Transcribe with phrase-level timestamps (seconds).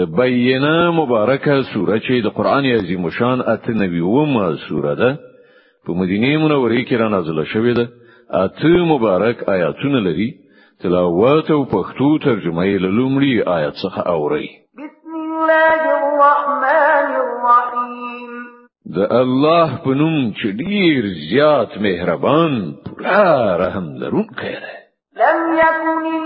[0.00, 5.18] بینه مبارکه سوره چې د قران عظیم شان اته نبی ومه سوره ده.
[5.86, 7.88] په مدینه منوره کې را نازله شوې ده.
[8.30, 10.34] اته مبارک آیاتونه لري.
[10.82, 18.30] تلاوت او پښتو ترجمه یې لومړی آیات څخه اوري بسم الله الرحمن الرحیم.
[18.96, 24.76] د الله په نوم چې ډیر زیات مهربان پورا رحم لرونکی دی.
[25.16, 26.25] لم يكن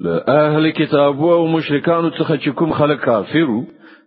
[0.00, 3.62] لأهل كتاب ومشركان تخشكم خلق كافروا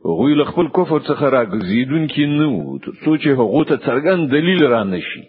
[0.05, 4.65] غوی له خپل کفر څخه راګزیدون کې نه وو څو چې هغه ته څرګند دلیل
[4.73, 5.23] را نشي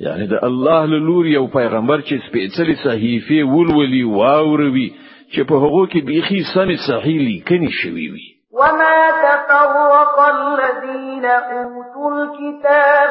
[0.00, 4.88] یعنی د الله له لور یو پیغمبر چې سپېڅلې صحیفه ولولي واوروي
[5.32, 8.28] چې په هغه کې بيخي سم صحیح لیکنې شوی وي.
[8.52, 13.01] وما تفرق الذين اوتوا الكتاب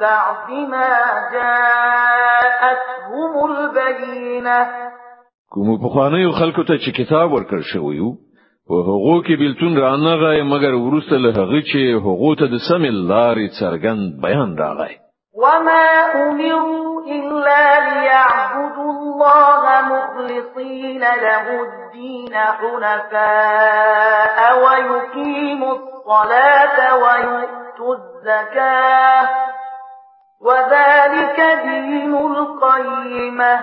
[0.00, 0.92] بعد ما
[1.32, 4.66] جاءتهم البينة.
[5.54, 8.12] کوم په خوانه خلکو ته چې کتاب ورکړ شوی وو
[8.68, 13.46] په هغو کې بیلتون رانغی مګر ورسته له هغه چې هغو ته د سم لارې
[13.60, 14.94] څرګند بیان راغی.
[15.42, 29.22] وما امروا الا ليعبدوا الله مخلصين له الدين حنفاء ويقيموا الصلاة ويؤتوا الزكاة.
[30.44, 33.54] وذلك دين القيمة.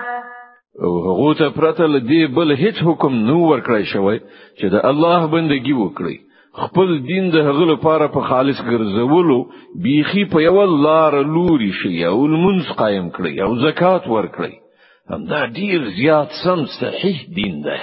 [0.84, 4.18] او هغه ته پرته له دې بل هیڅ حکم نو ورکړی شوی
[4.58, 6.16] چې د الله بندگی وکړي.
[6.60, 9.38] خپل دین د هغه لپاره په خالص ګرځولو
[9.84, 14.54] بیخي په یو لار لوري شي او لمونځ قائم کړي او زکات ورکړي.
[15.10, 17.78] همدا ډیر زیات سم صحیح دین ده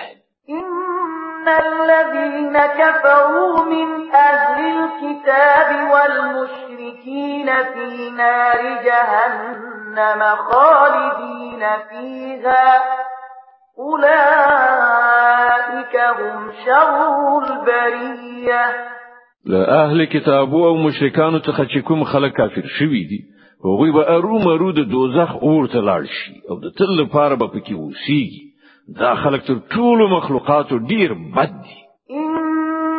[0.50, 12.84] إن الذين كفروا من أهل الكتاب والمشركين في نار جهنم خالدين فيها.
[13.80, 16.98] أولئك هم شر
[17.44, 18.66] البرية.
[19.46, 23.26] له کتاب او مشرکانو څخه چې کوم خلک کافر شوي دي
[24.84, 27.74] دوزخ اور ته لاړ شي او د تل لپاره به پکې
[29.00, 31.89] دا خلک تر ټولو مخلوقاتو ډیر بد دي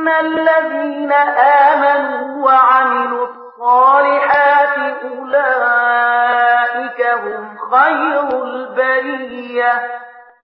[0.00, 9.72] ان الذين امنوا وعملوا الصالحات اولئك هم خير البريه.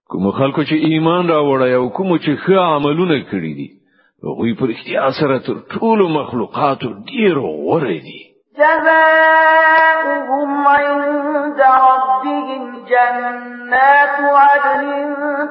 [0.09, 3.69] کوم خلکو چې ایمان راوړی أو کوم چې ښه عملونه کړی دي
[4.25, 8.23] هغوی پر اختیار سره تر ټولو مخلوقاتو ډیر غوره دي.
[8.59, 14.85] جزاؤهم عند ربهم جنات عدن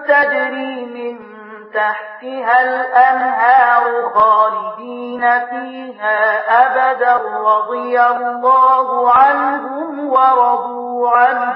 [0.07, 1.34] تجري من
[1.75, 3.83] تحتها الأنهار
[4.15, 6.19] خالدين فيها
[6.63, 7.15] أبدا
[7.51, 11.55] رضي الله عنهم ورضوا عنه.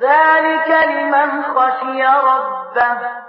[0.00, 3.24] ذلك لمن خشي ربه.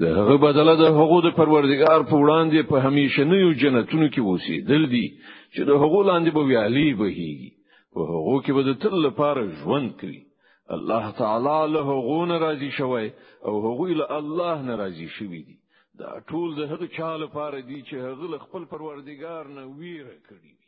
[0.00, 4.82] د هغه بدله د هغو د پروردګار په وړاندې په همیشه نه جنتونو کې اوسېدل
[4.94, 5.06] دي
[5.54, 7.50] چې د هغو لاندې به ویالي بهيږي
[7.94, 10.22] په هغو کې به د تل لپاره ژوند کوي
[10.70, 13.12] الله تعالی له هغه ناراضي شوی
[13.44, 15.58] او هغه له الله ناراضي شوی دي.
[15.98, 20.61] دا ټول د هغه چا لپاره دي چې هغه خپل پروردگار نه ویره کړی